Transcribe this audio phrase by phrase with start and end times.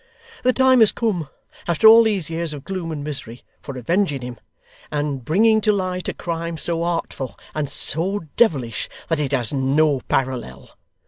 [0.41, 1.29] The time has come,
[1.67, 4.39] after all these years of gloom and misery, for avenging him,
[4.89, 9.99] and bringing to light a crime so artful and so devilish that it has no
[10.07, 10.71] parallel.